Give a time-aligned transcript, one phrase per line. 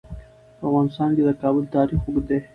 [0.57, 2.39] په افغانستان کې د کابل تاریخ اوږد دی.